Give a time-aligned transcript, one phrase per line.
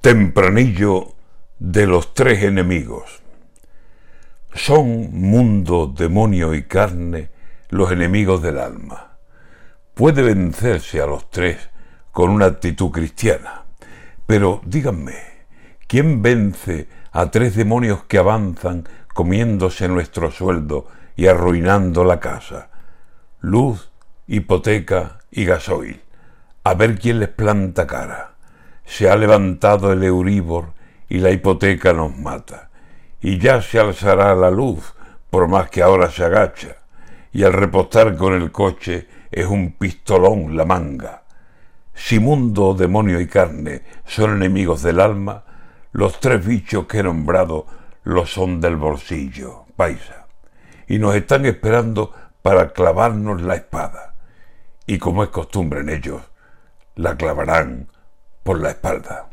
[0.00, 1.14] Tempranillo
[1.58, 3.20] de los tres enemigos.
[4.54, 7.28] Son mundo, demonio y carne
[7.68, 9.18] los enemigos del alma.
[9.92, 11.68] Puede vencerse a los tres
[12.12, 13.64] con una actitud cristiana.
[14.24, 15.16] Pero díganme,
[15.86, 22.70] ¿quién vence a tres demonios que avanzan comiéndose nuestro sueldo y arruinando la casa?
[23.40, 23.90] Luz,
[24.26, 26.00] hipoteca y gasoil.
[26.64, 28.30] A ver quién les planta cara
[28.84, 30.72] se ha levantado el Euribor
[31.08, 32.70] y la hipoteca nos mata,
[33.20, 34.94] y ya se alzará la luz,
[35.28, 36.76] por más que ahora se agacha,
[37.32, 41.22] y al repostar con el coche es un pistolón la manga.
[41.94, 45.44] Si mundo, demonio y carne son enemigos del alma,
[45.92, 47.66] los tres bichos que he nombrado
[48.04, 50.26] lo son del bolsillo, paisa,
[50.88, 52.12] y nos están esperando
[52.42, 54.14] para clavarnos la espada,
[54.86, 56.22] y como es costumbre en ellos,
[56.96, 57.88] la clavarán
[58.42, 59.29] por la espalda.